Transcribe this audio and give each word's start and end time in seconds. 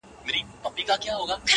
ويني 0.25 0.41
ته 0.63 0.69
مه 0.75 0.85
څښه 1.01 1.11
اوبه 1.19 1.35
وڅښه’ 1.37 1.47